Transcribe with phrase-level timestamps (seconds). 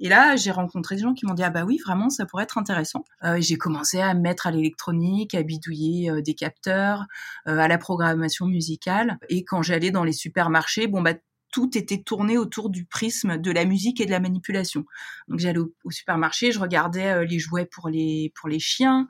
[0.00, 2.44] Et là, j'ai rencontré des gens qui m'ont dit ah bah oui, vraiment, ça pourrait
[2.44, 3.04] être intéressant.
[3.22, 7.04] Euh, j'ai commencé à me mettre à l'électronique, à bidouiller euh, des capteurs,
[7.46, 9.18] euh, à la programmation musicale.
[9.28, 11.14] Et quand j'allais dans les supermarchés, bon bah
[11.52, 14.86] tout était tourné autour du prisme de la musique et de la manipulation.
[15.28, 19.06] Donc j'allais au, au, supermarché, je regardais les jouets pour les pour les chiens.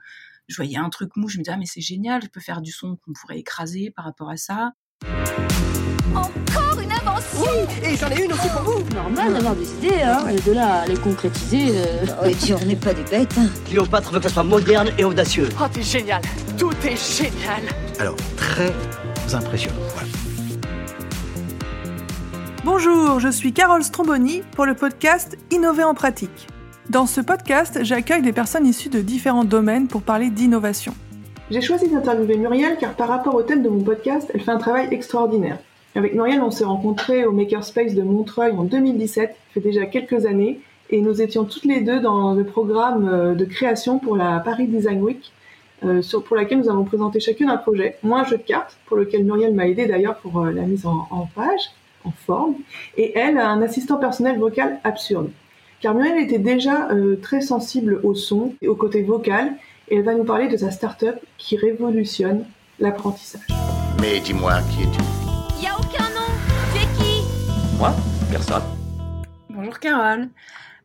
[0.49, 2.63] Je voyais un truc mou, je me disais ah mais c'est génial, je peux faire
[2.63, 4.73] du son qu'on pourrait écraser par rapport à ça.
[6.15, 6.70] Encore
[7.39, 7.49] Oui,
[7.83, 10.87] et j'en ai une aussi pour vous Normal d'avoir des idées, hein, de là à
[10.87, 11.71] les concrétiser.
[11.71, 12.07] Euh...
[12.23, 13.35] Oh, et puis on n'est pas des bêtes.
[13.39, 13.47] Hein.
[13.67, 15.49] Cléopâtre veut que ça soit moderne et audacieux.
[15.61, 16.21] Oh, t'es génial
[16.59, 17.63] Tout est génial
[17.99, 18.73] Alors, très
[19.33, 20.09] impressionnant, voilà.
[22.65, 26.49] Bonjour, je suis Carole Stromboni pour le podcast Innover en pratique.
[26.91, 30.93] Dans ce podcast, j'accueille des personnes issues de différents domaines pour parler d'innovation.
[31.51, 34.59] J'ai choisi d'interviewer Muriel car par rapport au thème de mon podcast, elle fait un
[34.59, 35.59] travail extraordinaire.
[35.97, 40.25] Avec Muriel, on s'est rencontrés au Makerspace de Montreuil en 2017, ça fait déjà quelques
[40.25, 44.39] années, et nous étions toutes les deux dans le programme euh, de création pour la
[44.39, 45.33] Paris Design Week,
[45.85, 47.97] euh, pour laquelle nous avons présenté chacune un projet.
[48.05, 50.87] Moi, un jeu de cartes, pour lequel Muriel m'a aidé d'ailleurs pour euh, la mise
[50.87, 51.73] en, page,
[52.05, 52.55] en forme,
[52.97, 55.31] et elle, un assistant personnel vocal absurde.
[55.81, 56.89] Car Muriel était déjà
[57.23, 59.55] très sensible au son et au côté vocal,
[59.89, 62.45] et elle va nous parler de sa start-up qui révolutionne
[62.79, 63.49] l'apprentissage.
[63.99, 65.20] Mais dis-moi, qui es-tu?
[69.49, 70.29] Bonjour Carole.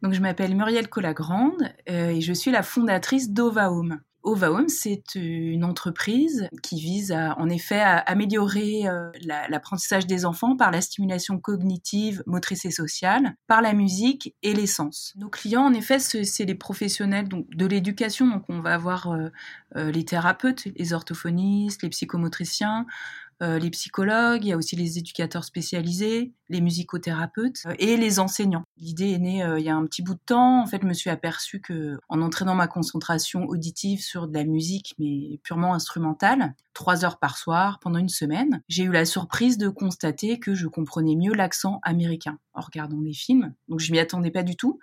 [0.02, 4.00] Donc je m'appelle Muriel Colagrande euh, et je suis la fondatrice d'Ova Home.
[4.24, 10.56] Ova Home, c'est une entreprise qui vise en effet à améliorer euh, l'apprentissage des enfants
[10.56, 15.14] par la stimulation cognitive, motrice et sociale, par la musique et les sens.
[15.18, 18.26] Nos clients, en effet, c'est les professionnels de l'éducation.
[18.28, 22.88] Donc on va avoir euh, les thérapeutes, les orthophonistes, les psychomotriciens,
[23.44, 28.20] euh, les psychologues, il y a aussi les éducateurs spécialisés, les musicothérapeutes euh, et les
[28.20, 28.64] enseignants.
[28.78, 30.62] L'idée est née euh, il y a un petit bout de temps.
[30.62, 34.46] En fait, je me suis aperçue que en entraînant ma concentration auditive sur de la
[34.46, 39.58] musique, mais purement instrumentale, trois heures par soir pendant une semaine, j'ai eu la surprise
[39.58, 43.54] de constater que je comprenais mieux l'accent américain en regardant des films.
[43.68, 44.80] Donc je m'y attendais pas du tout.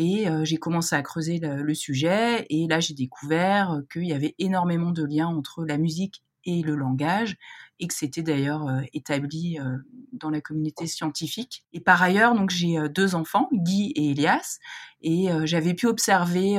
[0.00, 4.36] Et j'ai commencé à creuser le, le sujet et là j'ai découvert qu'il y avait
[4.38, 7.36] énormément de liens entre la musique et le langage
[7.80, 9.76] et que c'était d'ailleurs euh, établi euh,
[10.12, 11.64] dans la communauté scientifique.
[11.72, 14.58] Et par ailleurs, donc j'ai euh, deux enfants, Guy et Elias,
[15.00, 16.58] et j'avais pu observer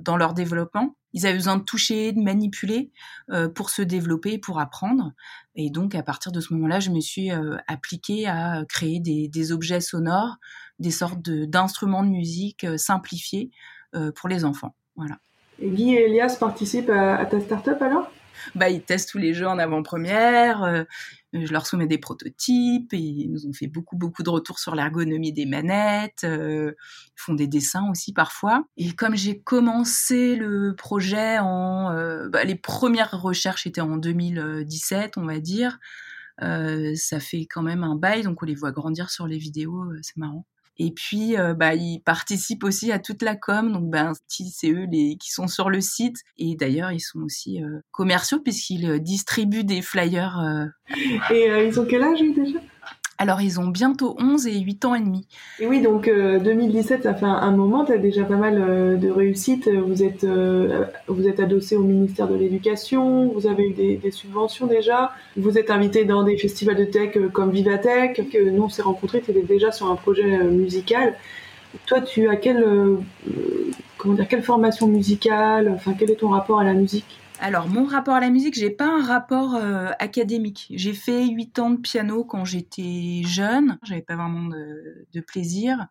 [0.00, 2.90] dans leur développement, ils avaient besoin de toucher, de manipuler
[3.54, 5.12] pour se développer, pour apprendre.
[5.54, 7.30] Et donc à partir de ce moment-là, je me suis
[7.68, 10.38] appliquée à créer des, objets sonores,
[10.80, 13.52] des sortes d'instruments de, de, musique simplifiés
[14.16, 14.74] pour les enfants.
[14.96, 15.18] Voilà.
[15.60, 18.10] Et Guy et Elias participent à, à ta start-up alors?
[18.54, 20.62] Bah, ils testent tous les jeux en avant-première.
[20.62, 20.84] Euh,
[21.32, 24.74] je leur soumets des prototypes et ils nous ont fait beaucoup beaucoup de retours sur
[24.74, 26.24] l'ergonomie des manettes.
[26.24, 28.64] Euh, ils font des dessins aussi parfois.
[28.76, 35.18] Et comme j'ai commencé le projet en, euh, bah, les premières recherches étaient en 2017,
[35.18, 35.78] on va dire.
[36.42, 39.82] Euh, ça fait quand même un bail, donc on les voit grandir sur les vidéos,
[39.82, 40.46] euh, c'est marrant.
[40.78, 43.72] Et puis, euh, bah, ils participent aussi à toute la com.
[43.72, 46.18] Donc, ben, c'est eux les, qui sont sur le site.
[46.36, 50.38] Et d'ailleurs, ils sont aussi euh, commerciaux puisqu'ils euh, distribuent des flyers.
[51.30, 52.58] Et ils ont quel âge déjà?
[53.20, 55.26] Alors, ils ont bientôt 11 et 8 ans et demi.
[55.58, 58.96] Et oui, donc euh, 2017, ça fait un, moment, tu as déjà pas mal euh,
[58.96, 59.68] de réussites.
[59.68, 60.84] Vous êtes, euh,
[61.26, 66.04] êtes adossé au ministère de l'Éducation, vous avez eu des, subventions déjà, vous êtes invité
[66.04, 69.42] dans des festivals de tech euh, comme Vivatech, que nous on s'est rencontrés, tu étais
[69.42, 71.14] déjà sur un projet euh, musical.
[71.86, 72.64] Toi, tu as quelle,
[73.98, 75.70] comment dire, quelle formation musicale?
[75.74, 77.18] Enfin, quel est ton rapport à la musique?
[77.40, 80.66] Alors, mon rapport à la musique, j'ai pas un rapport euh, académique.
[80.74, 83.78] J'ai fait huit ans de piano quand j'étais jeune.
[83.82, 85.86] J'avais pas vraiment de, de plaisir.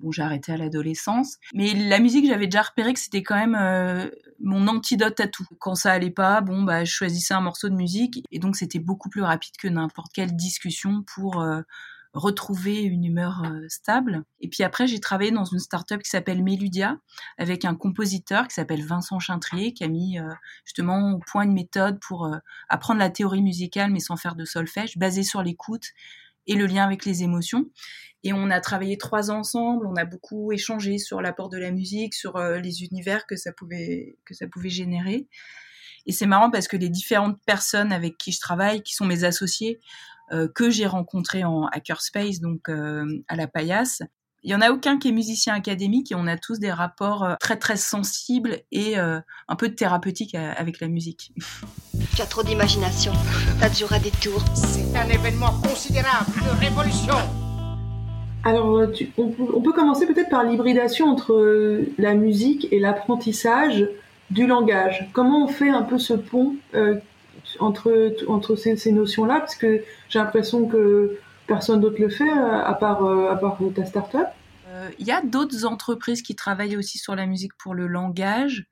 [0.00, 1.38] Bon, j'ai arrêté à l'adolescence.
[1.52, 4.08] Mais la musique, j'avais déjà repéré que c'était quand même euh,
[4.40, 5.46] mon antidote à tout.
[5.58, 8.24] Quand ça allait pas, bon, bah, je choisissais un morceau de musique.
[8.30, 11.62] Et donc, c'était beaucoup plus rapide que n'importe quelle discussion pour euh,
[12.14, 14.24] retrouver une humeur euh, stable.
[14.40, 16.96] Et puis après, j'ai travaillé dans une start-up qui s'appelle Meludia
[17.38, 20.28] avec un compositeur qui s'appelle Vincent Chintrier qui a mis euh,
[20.64, 22.36] justement au point une méthode pour euh,
[22.68, 25.88] apprendre la théorie musicale mais sans faire de solfège, basée sur l'écoute
[26.46, 27.66] et le lien avec les émotions.
[28.22, 31.70] Et on a travaillé trois ans ensemble, on a beaucoup échangé sur l'apport de la
[31.70, 35.26] musique, sur les univers que ça pouvait, que ça pouvait générer.
[36.06, 39.24] Et c'est marrant parce que les différentes personnes avec qui je travaille, qui sont mes
[39.24, 39.78] associés,
[40.54, 44.02] que j'ai rencontré en hackerspace, donc euh, à la paillasse.
[44.46, 47.24] Il y en a aucun qui est musicien académique et on a tous des rapports
[47.24, 49.18] euh, très très sensibles et euh,
[49.48, 51.32] un peu thérapeutique avec la musique.
[52.14, 53.12] Tu as trop d'imagination,
[53.58, 54.44] t'as toujours à des tours.
[54.54, 57.14] C'est un événement considérable, une révolution.
[58.44, 62.68] Alors, euh, tu- on, peut, on peut commencer peut-être par l'hybridation entre euh, la musique
[62.70, 63.88] et l'apprentissage
[64.30, 65.08] du langage.
[65.14, 66.96] Comment on fait un peu ce pont euh,
[67.60, 72.62] entre, entre ces, ces notions-là Parce que j'ai l'impression que personne d'autre le fait, euh,
[72.64, 74.28] à part, euh, à part ta start-up.
[74.68, 78.66] Euh, Il y a d'autres entreprises qui travaillent aussi sur la musique pour le langage,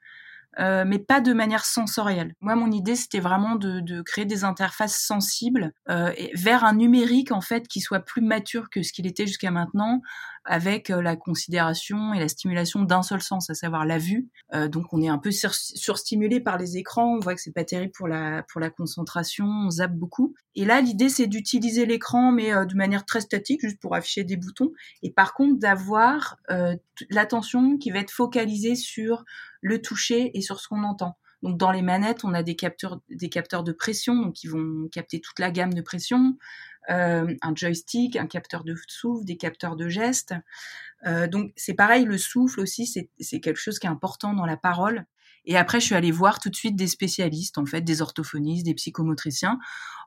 [0.59, 2.35] euh, mais pas de manière sensorielle.
[2.41, 7.33] Moi, mon idée, c'était vraiment de, de créer des interfaces sensibles euh, vers un numérique
[7.33, 10.01] en fait qui soit plus mature que ce qu'il était jusqu'à maintenant,
[10.45, 14.29] avec euh, la considération et la stimulation d'un seul sens, à savoir la vue.
[14.55, 17.15] Euh, donc, on est un peu sur- surstimulé par les écrans.
[17.17, 19.47] On voit que c'est pas terrible pour la pour la concentration.
[19.47, 20.35] On zappe beaucoup.
[20.55, 24.25] Et là, l'idée, c'est d'utiliser l'écran, mais euh, de manière très statique, juste pour afficher
[24.25, 24.73] des boutons
[25.03, 26.77] et par contre d'avoir euh,
[27.11, 29.25] l'attention qui va être focalisée sur
[29.61, 31.17] le toucher et sur ce qu'on entend.
[31.43, 35.41] Donc dans les manettes, on a des capteurs, de pression, donc qui vont capter toute
[35.41, 36.37] la gamme de pression,
[36.91, 40.35] euh, un joystick, un capteur de souffle, des capteurs de gestes.
[41.05, 45.05] Donc c'est pareil, le souffle aussi, c'est quelque chose qui est important dans la parole.
[45.44, 48.65] Et après, je suis allée voir tout de suite des spécialistes, en fait, des orthophonistes,
[48.65, 49.59] des psychomotriciens,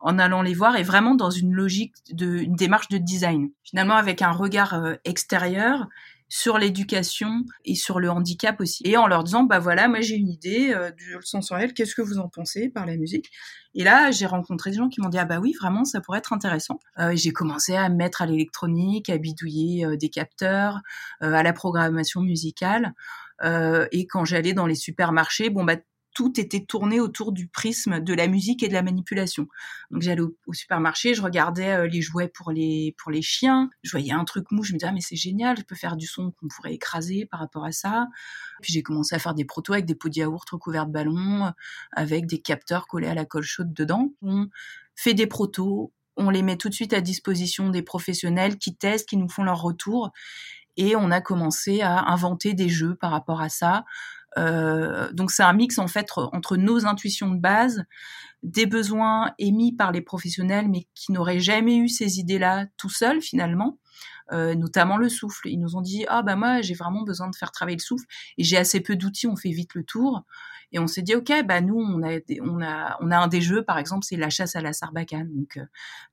[0.02, 3.50] en allant les voir et vraiment dans une logique de, une démarche de design.
[3.64, 5.88] Finalement, avec un regard euh, extérieur
[6.28, 8.82] sur l'éducation et sur le handicap aussi.
[8.86, 12.02] Et en leur disant, bah voilà, moi j'ai une idée euh, du sensoriel, qu'est-ce que
[12.02, 13.30] vous en pensez par la musique?
[13.76, 16.18] Et là, j'ai rencontré des gens qui m'ont dit, ah bah oui, vraiment, ça pourrait
[16.18, 16.80] être intéressant.
[16.98, 20.82] Euh, j'ai commencé à me mettre à l'électronique, à bidouiller des capteurs,
[21.20, 22.94] à la programmation musicale.
[23.44, 25.76] Euh, et quand j'allais dans les supermarchés, bon bah
[26.16, 29.48] tout était tourné autour du prisme de la musique et de la manipulation.
[29.92, 33.92] Donc j'allais au, supermarché, je regardais euh, les jouets pour les pour les chiens, je
[33.92, 36.08] voyais un truc mou, je me disais ah mais c'est génial, je peux faire du
[36.08, 38.08] son qu'on pourrait écraser par rapport à ça.
[38.62, 41.52] Puis j'ai commencé à faire des protos avec des pots de yaourt recouverts de ballons,
[41.92, 44.14] avec des capteurs collés à la colle chaude dedans.
[44.22, 44.48] On
[44.96, 49.10] fait des protos, on les met tout de suite à disposition des professionnels qui testent,
[49.10, 50.12] qui nous font leur retour.
[50.77, 53.86] Et on a commencé à inventer des jeux par rapport à ça.
[54.38, 57.83] Euh, donc c'est un mix en fait entre nos intuitions de base,
[58.44, 63.22] des besoins émis par les professionnels mais qui n'auraient jamais eu ces idées-là tout seuls
[63.22, 63.80] finalement,
[64.33, 65.48] euh, notamment le souffle.
[65.48, 68.06] Ils nous ont dit ah bah moi j'ai vraiment besoin de faire travailler le souffle
[68.38, 70.25] et j'ai assez peu d'outils, on fait vite le tour.
[70.75, 73.39] Et on s'est dit ok bah nous on a on a on a un des
[73.39, 75.63] jeux par exemple c'est la chasse à la sarbacane donc euh,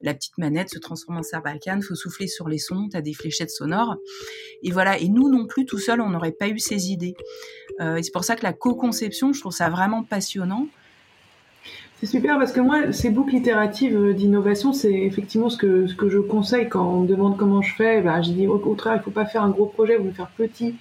[0.01, 3.51] la petite manette se transforme en sarbacane, faut souffler sur les sons, t'as des fléchettes
[3.51, 3.97] sonores
[4.63, 7.17] et voilà et nous non plus tout seul on n'aurait pas eu ces idées.
[7.81, 10.69] Euh, et c'est pour ça que la co-conception je trouve ça vraiment passionnant.
[11.99, 15.95] C'est super parce que moi, ces boucles itératives euh, d'innovation, c'est effectivement ce que, ce
[15.95, 18.01] que je conseille quand on me demande comment je fais.
[18.01, 20.31] Bah, je dis au contraire, il faut pas faire un gros projet, vous le faire
[20.37, 20.75] petit,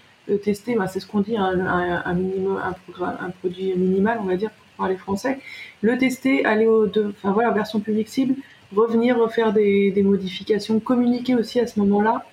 [0.44, 0.76] tester.
[0.76, 4.36] Bah, c'est ce qu'on dit, un, un, minimum, un, programme, un produit minimal, on va
[4.36, 5.40] dire, pour parler français.
[5.82, 8.36] Le tester, aller au, de, enfin voilà, version publique cible,
[8.76, 12.26] revenir refaire des, des modifications, communiquer aussi à ce moment-là.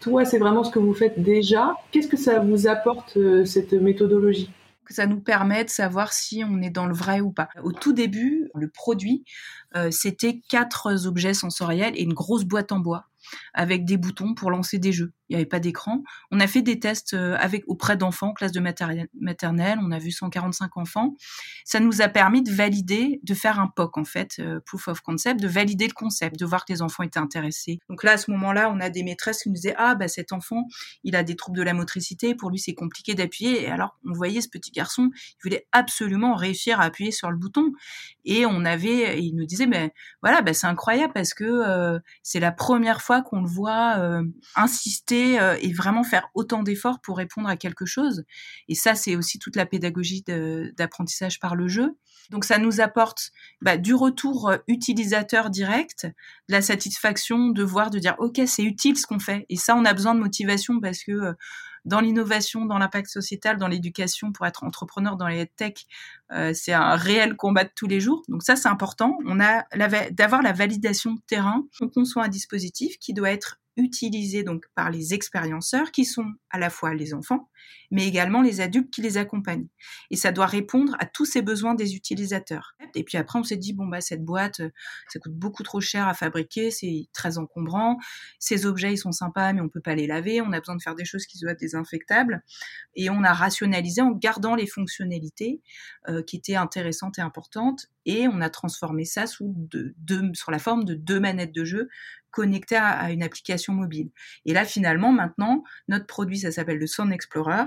[0.00, 1.74] Toi, c'est vraiment ce que vous faites déjà.
[1.92, 4.50] Qu'est-ce que ça vous apporte euh, cette méthodologie?
[4.86, 7.48] Que ça nous permet de savoir si on est dans le vrai ou pas.
[7.62, 9.24] Au tout début, le produit,
[9.76, 13.04] euh, c'était quatre objets sensoriels et une grosse boîte en bois
[13.52, 15.12] avec des boutons pour lancer des jeux.
[15.30, 16.02] Il n'y avait pas d'écran.
[16.32, 19.78] On a fait des tests euh, avec auprès d'enfants, classe de maternelle.
[19.80, 21.14] On a vu 145 enfants.
[21.64, 25.00] Ça nous a permis de valider, de faire un POC en fait, euh, proof of
[25.02, 27.78] concept, de valider le concept, de voir que les enfants étaient intéressés.
[27.88, 30.32] Donc là, à ce moment-là, on a des maîtresses qui nous disaient ah bah cet
[30.32, 30.66] enfant,
[31.04, 32.34] il a des troubles de la motricité.
[32.34, 33.62] Pour lui, c'est compliqué d'appuyer.
[33.62, 37.36] Et alors, on voyait ce petit garçon, il voulait absolument réussir à appuyer sur le
[37.36, 37.70] bouton.
[38.24, 42.40] Et on avait, il nous disait mais voilà, bah, c'est incroyable parce que euh, c'est
[42.40, 44.20] la première fois qu'on le voit
[44.56, 48.24] insister euh, et vraiment faire autant d'efforts pour répondre à quelque chose.
[48.68, 50.24] Et ça, c'est aussi toute la pédagogie
[50.76, 51.96] d'apprentissage par le jeu.
[52.30, 57.90] Donc ça nous apporte bah, du retour euh, utilisateur direct, de la satisfaction de voir,
[57.90, 59.46] de dire ok c'est utile ce qu'on fait.
[59.48, 61.32] Et ça on a besoin de motivation parce que euh,
[61.84, 65.86] dans l'innovation, dans l'impact sociétal, dans l'éducation, pour être entrepreneur dans les tech,
[66.52, 68.22] c'est un réel combat de tous les jours.
[68.28, 69.16] Donc ça c'est important.
[69.24, 69.64] On a
[70.10, 71.64] d'avoir la validation de terrain.
[71.80, 76.58] On conçoit un dispositif qui doit être utilisé donc par les expérienceurs qui sont à
[76.58, 77.49] la fois les enfants
[77.90, 79.66] mais également les adultes qui les accompagnent
[80.10, 82.74] et ça doit répondre à tous ces besoins des utilisateurs.
[82.94, 84.70] Et puis après, on s'est dit bon bah cette boîte, euh,
[85.08, 87.98] ça coûte beaucoup trop cher à fabriquer, c'est très encombrant.
[88.38, 90.40] Ces objets ils sont sympas, mais on peut pas les laver.
[90.40, 92.42] On a besoin de faire des choses qui soient désinfectables.
[92.94, 95.60] Et on a rationalisé en gardant les fonctionnalités
[96.08, 97.86] euh, qui étaient intéressantes et importantes.
[98.06, 99.94] Et on a transformé ça sous deux,
[100.34, 101.88] sur la forme de deux manettes de jeu
[102.30, 104.10] connectées à, à une application mobile.
[104.46, 107.59] Et là, finalement, maintenant, notre produit, ça s'appelle le Sound Explorer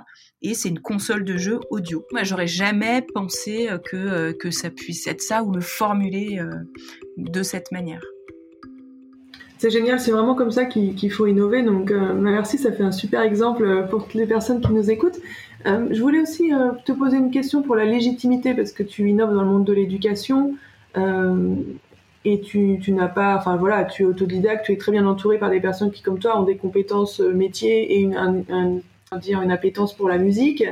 [0.43, 2.05] et c'est une console de jeu audio.
[2.11, 6.39] Moi, j'aurais jamais pensé euh, que, euh, que ça puisse être ça ou le formuler
[6.39, 6.51] euh,
[7.17, 8.01] de cette manière.
[9.57, 11.63] C'est génial, c'est vraiment comme ça qu'il faut innover.
[11.63, 15.21] Donc merci, ça fait un super exemple pour toutes les personnes qui nous écoutent.
[15.65, 16.51] Je voulais aussi
[16.83, 19.71] te poser une question pour la légitimité, parce que tu innoves dans le monde de
[19.71, 20.55] l'éducation.
[22.25, 25.49] Et tu, n'as pas, enfin voilà, tu es autodidacte, tu es très bien entouré par
[25.49, 28.41] des personnes qui, comme toi, ont des compétences métiers et un,
[29.17, 30.63] dire une appétence pour la musique,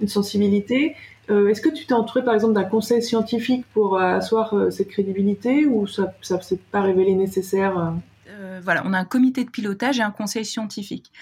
[0.00, 0.96] une sensibilité.
[1.30, 4.70] Euh, Est-ce que tu t'es entouré, par exemple, d'un conseil scientifique pour euh, asseoir euh,
[4.70, 7.94] cette crédibilité ou ça, ça s'est pas révélé nécessaire
[8.62, 11.12] voilà, on a un comité de pilotage et un conseil scientifique.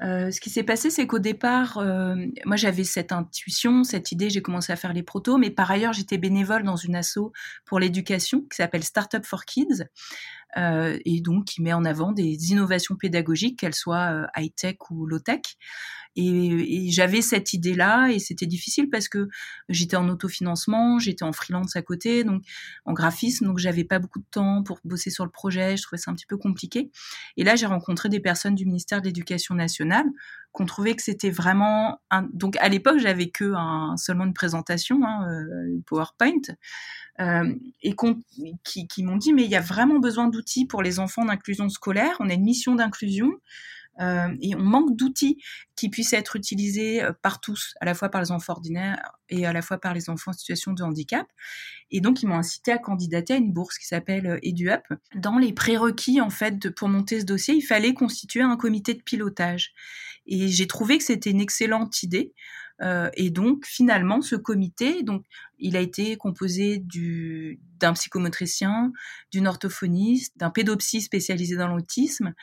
[0.00, 1.82] Ce qui s'est passé, c'est qu'au départ,
[2.46, 5.92] moi j'avais cette intuition, cette idée, j'ai commencé à faire les protos, mais par ailleurs
[5.92, 7.32] j'étais bénévole dans une asso
[7.66, 9.84] pour l'éducation qui s'appelle Startup for Kids,
[10.56, 15.42] et donc qui met en avant des innovations pédagogiques, qu'elles soient high-tech ou low-tech.
[16.16, 19.28] Et, j'avais cette idée-là, et c'était difficile parce que
[19.68, 22.42] j'étais en autofinancement, j'étais en freelance à côté, donc
[22.84, 26.00] en graphisme, donc j'avais pas beaucoup de temps pour bosser sur le projet, je trouvais
[26.00, 26.90] ça un petit peu compliqué.
[27.36, 30.06] Et là, j'ai rencontré des personnes du ministère de l'Éducation nationale
[30.56, 32.22] qu'on trouvait que c'était vraiment un...
[32.32, 36.40] donc à l'époque j'avais que un, seulement une présentation hein, euh, PowerPoint
[37.20, 37.94] euh, et
[38.64, 41.68] qui, qui m'ont dit mais il y a vraiment besoin d'outils pour les enfants d'inclusion
[41.68, 43.32] scolaire on a une mission d'inclusion
[44.00, 45.42] euh, et on manque d'outils
[45.74, 49.46] qui puissent être utilisés euh, par tous, à la fois par les enfants ordinaires et
[49.46, 51.26] à la fois par les enfants en situation de handicap.
[51.90, 54.82] Et donc, ils m'ont incité à candidater à une bourse qui s'appelle euh, EduUp.
[55.14, 59.02] Dans les prérequis, en fait, pour monter ce dossier, il fallait constituer un comité de
[59.02, 59.72] pilotage.
[60.26, 62.34] Et j'ai trouvé que c'était une excellente idée.
[63.14, 65.24] Et donc, finalement, ce comité, donc,
[65.58, 68.92] il a été composé du, d'un psychomotricien,
[69.32, 72.34] d'une orthophoniste, d'un pédopsie spécialisé dans l'autisme.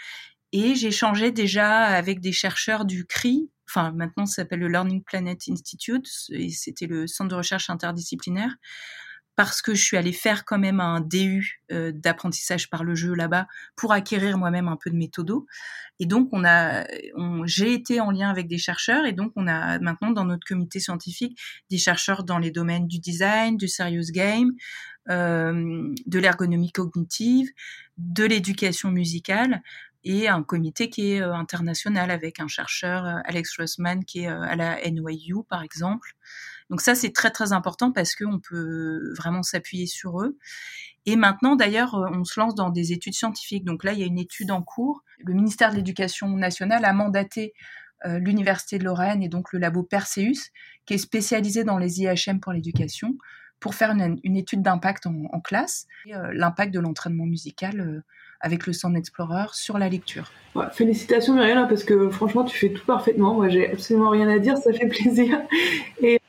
[0.56, 5.42] Et changé déjà avec des chercheurs du CRI, enfin maintenant ça s'appelle le Learning Planet
[5.50, 8.56] Institute, et c'était le centre de recherche interdisciplinaire,
[9.36, 13.16] parce que je suis allée faire quand même un DU euh, d'apprentissage par le jeu
[13.16, 15.48] là-bas pour acquérir moi-même un peu de méthodo.
[16.00, 16.86] Et donc on a,
[17.46, 20.80] j'ai été en lien avec des chercheurs, et donc on a maintenant dans notre comité
[20.80, 21.36] scientifique
[21.72, 24.52] des chercheurs dans les domaines du design, du serious game,
[25.08, 27.50] de l'ergonomie cognitive,
[27.98, 29.62] de l'éducation musicale
[30.04, 34.30] et un comité qui est euh, international avec un chercheur, euh, Alex Rossman, qui est
[34.30, 36.14] euh, à la NYU, par exemple.
[36.70, 40.38] Donc ça, c'est très très important parce qu'on peut vraiment s'appuyer sur eux.
[41.06, 43.66] Et maintenant, d'ailleurs, euh, on se lance dans des études scientifiques.
[43.66, 45.04] Donc là, il y a une étude en cours.
[45.20, 47.54] Le ministère de l'Éducation nationale a mandaté
[48.06, 50.52] euh, l'Université de Lorraine et donc le labo Perseus,
[50.86, 53.16] qui est spécialisé dans les IHM pour l'éducation,
[53.64, 58.02] pour faire une, étude d'impact en, classe, euh, l'impact de l'entraînement musical euh,
[58.42, 60.34] avec le Sound Explorer sur la lecture.
[60.74, 63.36] Félicitations Muriel, parce que franchement, tu fais tout parfaitement.
[63.36, 65.40] Moi, j'ai absolument rien à dire, ça fait plaisir.
[66.02, 66.20] Et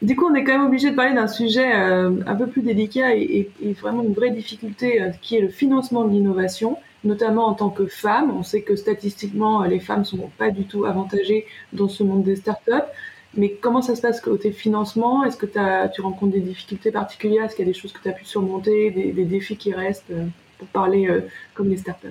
[0.00, 2.62] du coup, on est quand même obligé de parler d'un sujet euh, un peu plus
[2.62, 7.52] délicat et, et, vraiment une vraie difficulté qui est le financement de l'innovation, notamment en
[7.52, 8.30] tant que femme.
[8.34, 12.36] On sait que statistiquement, les femmes sont pas du tout avantagées dans ce monde des
[12.36, 12.88] startups.
[13.34, 15.24] Mais comment ça se passe côté financement?
[15.24, 15.46] Est-ce que
[15.94, 17.44] tu rencontres des difficultés particulières?
[17.44, 20.10] Est-ce qu'il y a des choses que tu as pu surmonter, des, défis qui restent
[20.10, 20.26] euh,
[20.58, 21.22] pour parler euh,
[21.54, 22.08] comme les startups?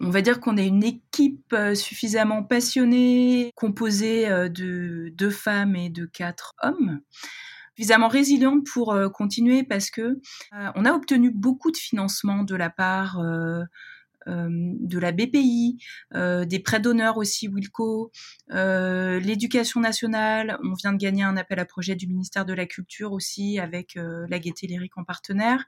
[0.00, 5.90] On va dire qu'on est une équipe euh, suffisamment passionnée, composée de deux femmes et
[5.90, 7.00] de quatre hommes,
[7.76, 10.18] suffisamment résiliente pour continuer parce que
[10.74, 13.20] on a obtenu beaucoup de financement de la part
[14.26, 15.78] de la BPI,
[16.14, 18.10] euh, des prêts d'honneur aussi, Wilco,
[18.52, 20.58] euh, l'éducation nationale.
[20.62, 23.96] On vient de gagner un appel à projet du ministère de la Culture aussi avec
[23.96, 25.64] euh, la Gaieté Lyrique en partenaire.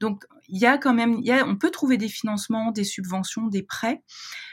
[0.00, 4.02] Donc il y a quand même, on peut trouver des financements, des subventions, des prêts.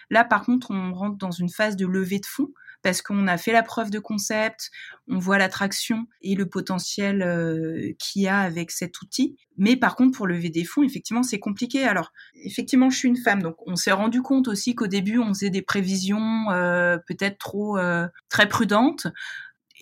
[0.10, 2.52] Là par contre, on rentre dans une phase de levée de fonds
[2.84, 4.70] parce qu'on a fait la preuve de concept,
[5.08, 9.38] on voit l'attraction et le potentiel euh, qu'il y a avec cet outil.
[9.58, 11.84] Mais par contre, pour lever des fonds, effectivement, c'est compliqué.
[11.84, 12.12] Alors,
[12.44, 15.50] effectivement, je suis une femme, donc on s'est rendu compte aussi qu'au début, on faisait
[15.50, 19.08] des prévisions euh, peut-être trop euh, très prudentes.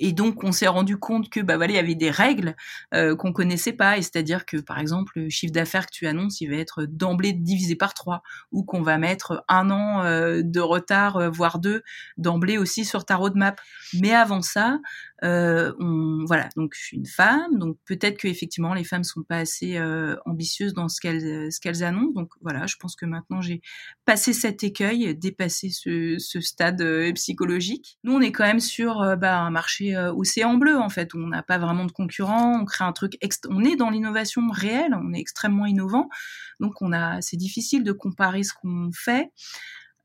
[0.03, 2.55] Et donc, on s'est rendu compte que, bah voilà, il y avait des règles
[2.93, 3.97] euh, qu'on connaissait pas.
[3.97, 7.33] Et c'est-à-dire que, par exemple, le chiffre d'affaires que tu annonces, il va être d'emblée
[7.33, 11.83] divisé par trois, ou qu'on va mettre un an euh, de retard, voire deux,
[12.17, 13.61] d'emblée aussi sur ta roadmap.
[13.99, 14.79] Mais avant ça,
[15.23, 16.49] euh, on, voilà.
[16.55, 20.15] Donc, je suis une femme, donc peut-être que effectivement, les femmes sont pas assez euh,
[20.25, 22.13] ambitieuses dans ce qu'elles ce qu'elles annoncent.
[22.13, 23.61] Donc voilà, je pense que maintenant j'ai
[24.05, 27.97] passé cet écueil, dépassé ce, ce stade euh, psychologique.
[28.03, 31.13] Nous, on est quand même sur euh, bah, un marché euh, océan bleu en fait.
[31.15, 33.17] On n'a pas vraiment de concurrents, on crée un truc,
[33.49, 36.09] on est dans l'innovation réelle, on est extrêmement innovant.
[36.59, 39.31] Donc on a, c'est difficile de comparer ce qu'on fait.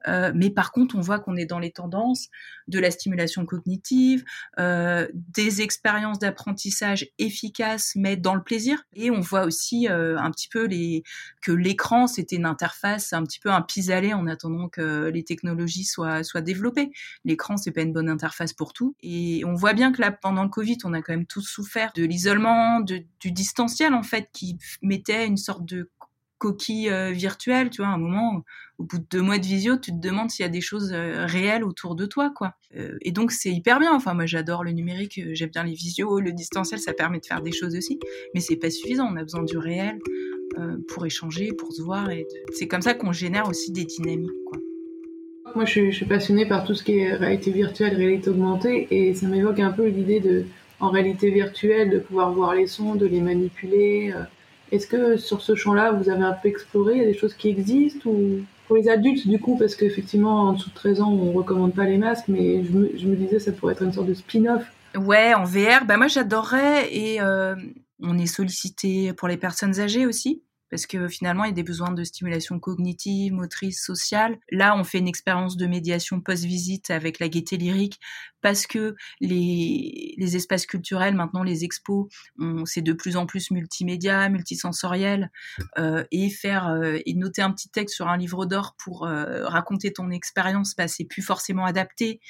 [0.08, 2.28] Euh, mais par contre, on voit qu'on est dans les tendances
[2.68, 4.24] de la stimulation cognitive,
[4.58, 8.82] euh, des expériences d'apprentissage efficaces, mais dans le plaisir.
[8.94, 10.68] Et on voit aussi euh, un petit peu
[11.42, 15.84] que l'écran, c'était une interface, un petit peu un pis-aller en attendant que les technologies
[15.84, 16.90] soient, soient développées.
[17.24, 18.96] L'écran, c'est pas une bonne interface pour tout.
[19.02, 21.92] Et on voit bien que là, pendant le Covid, on a quand même tous souffert
[21.94, 25.90] de l'isolement, du distanciel, en fait, qui mettait une sorte de
[26.38, 28.42] coquille euh, virtuelle, tu vois, à un moment,
[28.78, 30.92] au bout de deux mois de visio, tu te demandes s'il y a des choses
[30.92, 32.54] euh, réelles autour de toi, quoi.
[32.76, 33.94] Euh, et donc, c'est hyper bien.
[33.94, 37.42] Enfin, moi, j'adore le numérique, j'aime bien les visios, le distanciel, ça permet de faire
[37.42, 37.98] des choses aussi.
[38.34, 39.98] Mais c'est pas suffisant, on a besoin du réel
[40.88, 42.10] pour échanger, pour se voir.
[42.10, 44.58] Et c'est comme ça qu'on génère aussi des dynamiques, quoi.
[45.54, 48.88] Moi, je suis, je suis, passionnée par tout ce qui est réalité virtuelle, réalité augmentée,
[48.90, 50.44] et ça m'évoque un peu l'idée de,
[50.80, 54.12] en réalité virtuelle, de pouvoir voir les sons, de les manipuler.
[54.72, 57.34] Est-ce que sur ce champ-là, vous avez un peu exploré Il y a des choses
[57.34, 61.12] qui existent ou pour les adultes, du coup, parce qu'effectivement, en dessous de 13 ans,
[61.12, 64.14] on recommande pas les masques, mais je me, disais ça pourrait être une sorte de
[64.14, 64.64] spin-off.
[64.96, 67.54] Ouais, en VR, bah moi j'adorerais et euh,
[68.02, 71.62] on est sollicité pour les personnes âgées aussi parce que finalement, il y a des
[71.62, 74.38] besoins de stimulation cognitive, motrice, sociale.
[74.50, 78.00] Là, on fait une expérience de médiation post-visite avec la gaieté lyrique
[78.40, 82.06] parce que les, les espaces culturels, maintenant les expos,
[82.64, 85.30] c'est de plus en plus multimédia, multisensoriel,
[85.78, 89.46] euh, et faire euh, et noter un petit texte sur un livre d'or pour euh,
[89.48, 92.20] raconter ton expérience, bah, c'est plus forcément adapté.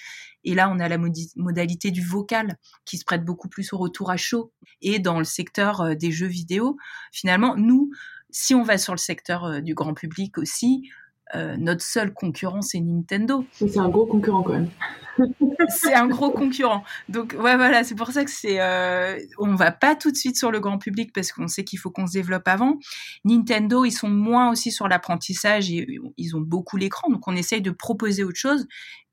[0.46, 0.96] Et là, on a la
[1.36, 4.52] modalité du vocal qui se prête beaucoup plus au retour à chaud.
[4.80, 6.78] Et dans le secteur euh, des jeux vidéo,
[7.12, 7.90] finalement, nous,
[8.30, 10.88] si on va sur le secteur euh, du grand public aussi,
[11.34, 13.44] euh, notre seul concurrent, c'est Nintendo.
[13.50, 14.70] C'est un gros concurrent quand même.
[15.68, 16.84] c'est un gros concurrent.
[17.08, 20.36] Donc ouais, voilà, c'est pour ça que c'est, euh, on va pas tout de suite
[20.36, 22.78] sur le grand public parce qu'on sait qu'il faut qu'on se développe avant.
[23.24, 27.62] Nintendo, ils sont moins aussi sur l'apprentissage et ils ont beaucoup l'écran, donc on essaye
[27.62, 28.68] de proposer autre chose.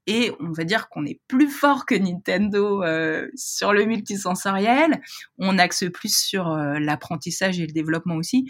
[0.08, 5.02] Et on va dire qu'on est plus fort que Nintendo euh, sur le multisensoriel.
[5.38, 8.50] On axe plus sur euh, l'apprentissage et le développement aussi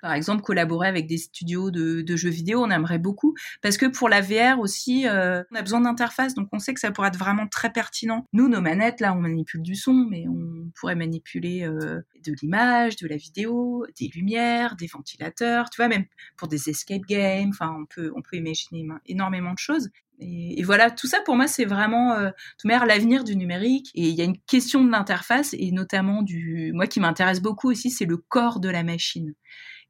[0.00, 3.36] par exemple, collaborer avec des studios de, jeux vidéo, on aimerait beaucoup.
[3.60, 6.80] Parce que pour la VR aussi, euh, on a besoin d'interface, donc on sait que
[6.80, 8.26] ça pourrait être vraiment très pertinent.
[8.32, 13.06] Nous, nos manettes, là, on manipule du son, mais on pourrait manipuler de l'image, de
[13.06, 17.86] la vidéo, des lumières, des ventilateurs, tu vois, même pour des escape games, enfin, on
[17.86, 19.88] peut, on peut imaginer énormément de choses.
[20.22, 22.30] Et, voilà, tout ça pour moi, c'est vraiment euh,
[22.64, 23.90] l'avenir du numérique.
[23.94, 27.70] Et il y a une question de l'interface et notamment du, moi qui m'intéresse beaucoup
[27.70, 29.34] aussi, c'est le corps de la machine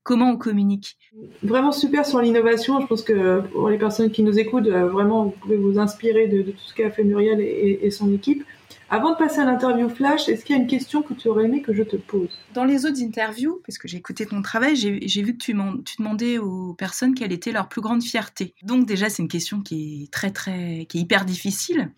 [0.02, 0.96] comment on communique.
[1.42, 2.80] Vraiment super sur l'innovation.
[2.80, 6.26] Je pense que pour les personnes qui nous écoutent, euh, vraiment, vous pouvez vous inspirer
[6.26, 8.44] de, tout ce qu'a fait Muriel et, son équipe.
[8.88, 11.44] Avant de passer à l'interview flash, est-ce qu'il y a une question que tu aurais
[11.44, 12.28] aimé que je te pose?
[12.52, 15.96] Dans les autres interviews, parce que j'ai écouté ton travail, j'ai vu que tu, tu,
[15.98, 18.54] demandais aux personnes quelle était leur plus grande fierté.
[18.62, 21.90] Donc déjà, c'est une question qui est très très, qui est hyper difficile.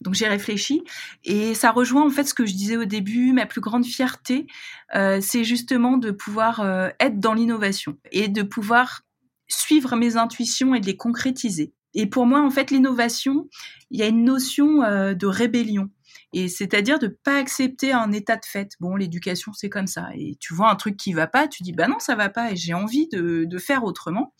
[0.00, 0.84] Donc j'ai réfléchi
[1.24, 3.32] et ça rejoint en fait ce que je disais au début.
[3.32, 4.46] Ma plus grande fierté,
[4.94, 9.02] euh, c'est justement de pouvoir euh, être dans l'innovation et de pouvoir
[9.48, 11.72] suivre mes intuitions et de les concrétiser.
[11.94, 13.48] Et pour moi, en fait, l'innovation,
[13.90, 15.90] il y a une notion euh, de rébellion.
[16.34, 18.72] Et c'est-à-dire de pas accepter un état de fait.
[18.80, 20.08] Bon, l'éducation, c'est comme ça.
[20.14, 22.52] Et tu vois un truc qui va pas, tu dis, bah non, ça va pas
[22.52, 24.34] et j'ai envie de faire autrement.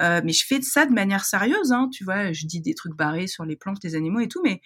[0.00, 2.32] Euh, mais je fais ça de manière sérieuse, hein, tu vois.
[2.32, 4.60] Je dis des trucs barrés sur les plantes, les animaux et tout, mais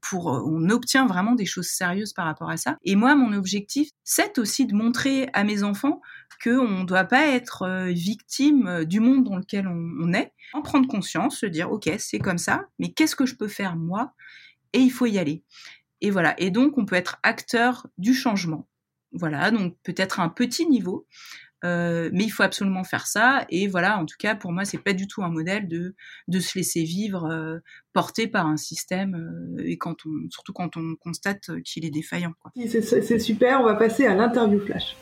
[0.00, 2.76] pour on obtient vraiment des choses sérieuses par rapport à ça.
[2.84, 6.00] Et moi, mon objectif, c'est aussi de montrer à mes enfants
[6.40, 10.62] que on doit pas être euh, victime du monde dans lequel on, on est, en
[10.62, 14.12] prendre conscience, se dire ok, c'est comme ça, mais qu'est-ce que je peux faire moi?
[14.72, 15.44] Et il faut y aller.
[16.00, 16.38] Et voilà.
[16.38, 18.68] Et donc, on peut être acteur du changement.
[19.12, 19.50] Voilà.
[19.50, 21.06] Donc, peut-être à un petit niveau.
[21.64, 23.46] Euh, mais il faut absolument faire ça.
[23.48, 25.94] Et voilà, en tout cas, pour moi, c'est pas du tout un modèle de,
[26.28, 27.58] de se laisser vivre euh,
[27.92, 32.34] porté par un système, euh, et quand on, surtout quand on constate qu'il est défaillant.
[32.66, 34.96] C'est super, on va passer à l'interview flash.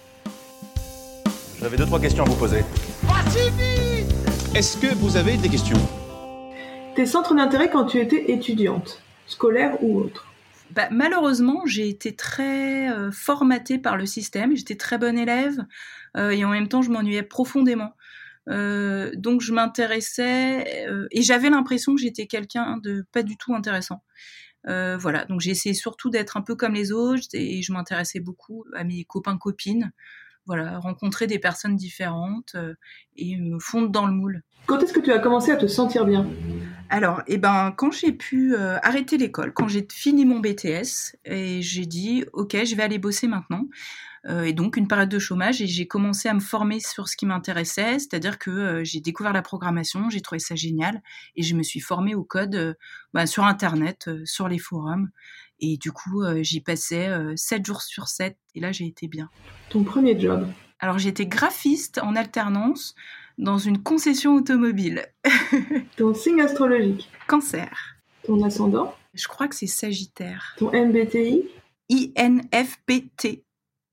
[1.61, 2.65] J'avais deux, trois questions à vous poser.
[4.55, 5.79] Est-ce que vous avez des questions?
[6.95, 10.32] Tes centres d'intérêt quand tu étais étudiante, scolaire ou autre?
[10.75, 14.57] Bah, malheureusement, j'ai été très euh, formatée par le système.
[14.57, 15.59] J'étais très bonne élève
[16.17, 17.95] euh, et en même temps, je m'ennuyais profondément.
[18.49, 24.03] Euh, donc, je m'intéressais et j'avais l'impression que j'étais quelqu'un de pas du tout intéressant.
[24.65, 28.65] voilà, donc j'ai essayé surtout d'être un peu comme les autres et je m'intéressais beaucoup
[28.75, 29.93] à mes copains copines.
[30.47, 32.57] Voilà, rencontrer des personnes différentes
[33.17, 34.43] et me fondre dans le moule.
[34.67, 36.27] Quand est-ce que tu as commencé à te sentir bien?
[36.93, 41.63] Alors, eh ben, quand j'ai pu euh, arrêter l'école, quand j'ai fini mon BTS, et
[41.63, 43.65] j'ai dit, ok, je vais aller bosser maintenant.
[44.29, 47.17] Euh, et donc une période de chômage et j'ai commencé à me former sur ce
[47.17, 51.03] qui m'intéressait, c'est-à-dire que euh, j'ai découvert la programmation, j'ai trouvé ça génial
[51.35, 52.77] et je me suis formée au code
[53.15, 55.09] bah, sur internet, sur les forums
[55.59, 59.29] et du coup j'y passais 7 jours sur 7 et là j'ai été bien.
[59.71, 60.47] Ton premier job?
[60.79, 62.95] Alors j'étais graphiste en alternance
[63.39, 65.07] dans une concession automobile.
[65.97, 67.97] Ton signe astrologique Cancer.
[68.25, 70.55] Ton ascendant Je crois que c'est Sagittaire.
[70.59, 71.45] Ton MBTI
[72.17, 73.45] INFPT,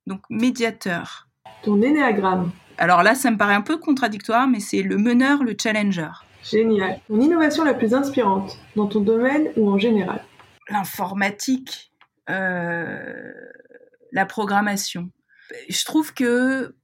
[0.08, 1.28] donc médiateur.
[1.64, 5.56] Ton énéagramme Alors là, ça me paraît un peu contradictoire, mais c'est le meneur, le
[5.62, 6.10] challenger.
[6.44, 7.02] Génial.
[7.08, 10.24] Ton innovation la plus inspirante, dans ton domaine ou en général
[10.70, 11.92] L'informatique,
[12.30, 13.34] euh,
[14.12, 15.10] la programmation.
[15.68, 16.76] Je trouve que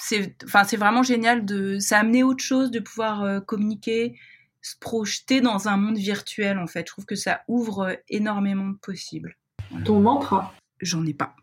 [0.00, 4.18] c'est enfin, c'est vraiment génial de ça a amené autre chose de pouvoir euh, communiquer,
[4.62, 6.80] se projeter dans un monde virtuel en fait.
[6.80, 9.36] Je trouve que ça ouvre énormément de possibles.
[9.70, 9.84] Voilà.
[9.84, 10.54] Ton mantra?
[10.80, 11.36] J'en ai pas.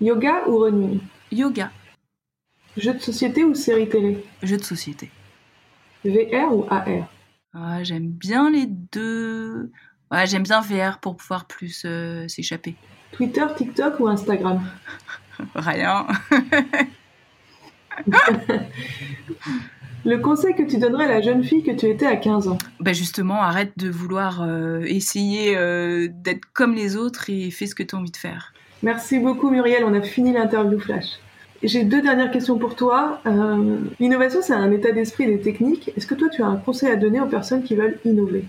[0.00, 1.00] Yoga ou running?
[1.32, 1.70] Yoga,
[2.76, 4.22] Jeu de société ou série télé?
[4.42, 5.10] Jeu de société.
[6.04, 7.08] VR ou AR
[7.54, 9.70] Ah, j'aime bien les deux.
[10.10, 12.76] Ouais, j'aime bien VR pour pouvoir plus euh, s'échapper.
[13.12, 14.62] Twitter, TikTok ou Instagram?
[15.54, 16.06] Rien.
[20.06, 22.58] Le conseil que tu donnerais à la jeune fille que tu étais à 15 ans?
[22.78, 27.74] Bah justement, arrête de vouloir euh, essayer euh, d'être comme les autres et fais ce
[27.74, 28.54] que tu as envie de faire.
[28.84, 31.06] Merci beaucoup Muriel, on a fini l'interview flash.
[31.64, 33.20] J'ai deux dernières questions pour toi.
[33.26, 35.90] Euh, L'innovation, c'est un état d'esprit et des techniques.
[35.96, 38.44] Est-ce que toi, tu as un conseil à donner aux personnes qui veulent innover?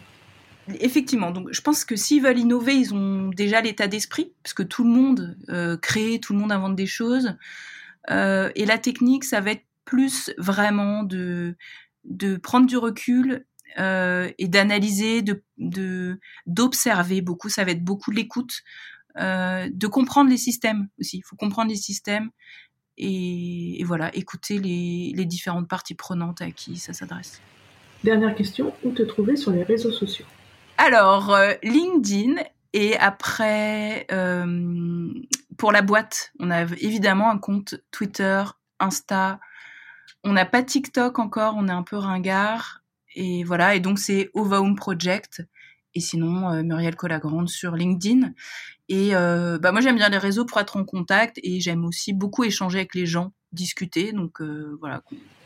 [0.82, 4.64] Effectivement, donc je pense que s'ils veulent innover, ils ont déjà l'état d'esprit, parce que
[4.64, 5.38] tout le monde
[5.82, 7.36] crée, tout le monde invente des choses.
[8.10, 11.56] Euh, et la technique, ça va être plus vraiment de,
[12.04, 13.46] de prendre du recul
[13.80, 17.50] euh, et d'analyser, de, de, d'observer beaucoup.
[17.50, 18.64] Ça va être beaucoup l'écoute,
[19.18, 21.18] euh, de comprendre les systèmes aussi.
[21.18, 22.30] Il faut comprendre les systèmes
[22.98, 27.42] et, et voilà, écouter les, les différentes parties prenantes à qui ça s'adresse.
[28.04, 30.26] Dernière question, où te trouver sur les réseaux sociaux?
[30.78, 32.36] Alors, LinkedIn
[32.80, 35.12] et après, euh,
[35.58, 38.44] pour la boîte, on a évidemment un compte Twitter,
[38.80, 39.40] Insta.
[40.24, 42.84] On n'a pas TikTok encore, on est un peu ringard.
[43.16, 45.42] Et voilà, et donc c'est Ovaum Project.
[45.96, 48.34] Et sinon, euh, Muriel Colagrande sur LinkedIn.
[48.90, 52.14] Et euh, bah moi, j'aime bien les réseaux pour être en contact et j'aime aussi
[52.14, 54.12] beaucoup échanger avec les gens, discuter.
[54.12, 54.40] Donc
[54.80, 55.02] voilà.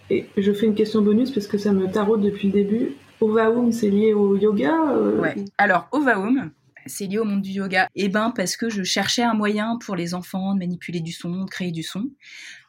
[0.10, 2.98] Et je fais une question bonus parce que ça me taraude depuis le début.
[3.22, 5.36] Ovaum, c'est lié au yoga euh, Ouais.
[5.58, 6.52] Alors, Ovaum,
[6.86, 7.88] c'est lié au monde du yoga.
[7.96, 11.46] Eh ben, parce que je cherchais un moyen pour les enfants de manipuler du son,
[11.46, 12.10] de créer du son.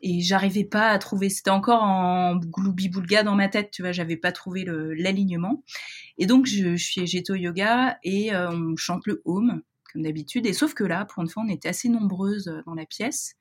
[0.02, 4.16] Et j'arrivais pas à trouver, c'était encore en gloubi-boulga dans ma tête, tu vois, j'avais
[4.16, 5.62] pas trouvé l'alignement.
[6.18, 10.46] Et donc, je, suis, j'étais au yoga et euh, on chante le home, comme d'habitude.
[10.46, 13.34] Et sauf que là, pour une fois, on était assez nombreuses euh, dans la pièce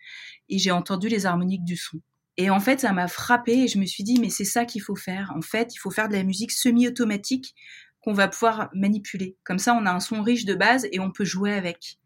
[0.49, 1.99] et j'ai entendu les harmoniques du son.
[2.37, 4.81] Et en fait, ça m'a frappé et je me suis dit, mais c'est ça qu'il
[4.81, 5.31] faut faire.
[5.35, 7.53] En fait, il faut faire de la musique semi-automatique
[8.01, 9.37] qu'on va pouvoir manipuler.
[9.43, 11.97] Comme ça, on a un son riche de base et on peut jouer avec.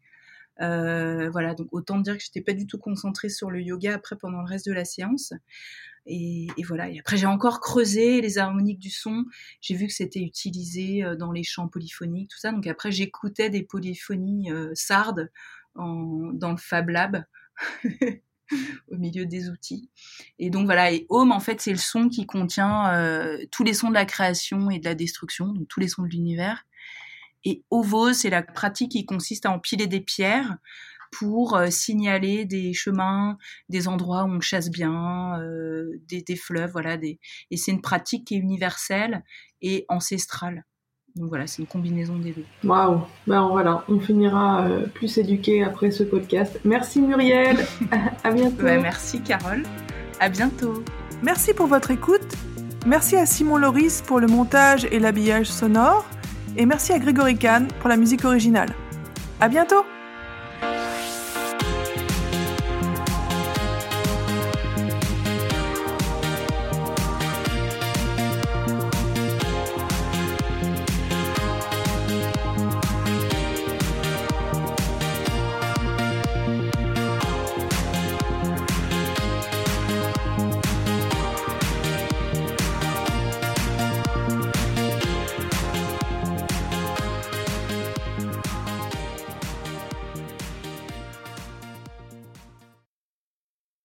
[0.62, 4.16] Euh, voilà, donc autant dire que j'étais pas du tout concentrée sur le yoga après
[4.16, 5.32] pendant le reste de la séance.
[6.06, 6.88] Et, voilà.
[6.88, 9.24] Et après, j'ai encore creusé les harmoniques du son.
[9.60, 12.52] J'ai vu que c'était utilisé euh, dans les chants polyphoniques, tout ça.
[12.52, 15.30] Donc après, j'écoutais des polyphonies euh, sardes
[15.74, 17.24] dans le Fab Lab.
[18.90, 19.90] au milieu des outils.
[20.38, 23.74] Et donc voilà, et Home, en fait, c'est le son qui contient euh, tous les
[23.74, 26.64] sons de la création et de la destruction, donc tous les sons de l'univers.
[27.44, 30.56] Et Ovo, c'est la pratique qui consiste à empiler des pierres
[31.12, 36.96] pour euh, signaler des chemins, des endroits où on chasse bien, euh, des, fleuves, voilà.
[36.96, 37.20] Des...
[37.50, 39.22] Et c'est une pratique qui est universelle
[39.62, 40.64] et ancestrale.
[41.16, 42.44] Donc voilà, c'est une combinaison des deux.
[42.62, 46.60] Waouh Ben voilà, on finira euh, plus éduqué après ce podcast.
[46.64, 47.56] Merci Muriel,
[48.24, 48.62] à bientôt.
[48.62, 49.62] Ouais, merci Carole,
[50.20, 50.84] à bientôt.
[51.22, 52.36] Merci pour votre écoute.
[52.86, 56.04] Merci à Simon Loris pour le montage et l'habillage sonore.
[56.56, 58.72] Et merci à Grégory Kahn pour la musique originale.
[59.40, 59.84] À bientôt!